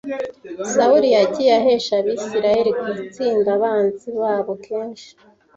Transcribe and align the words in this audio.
Sawuli 0.71 1.09
yagiye 1.17 1.51
ahesha 1.59 1.93
Abisirayeli 2.01 2.71
gutsinda 2.97 3.49
abanzi 3.57 4.07
babo 4.19 4.53
kenshi 4.65 5.09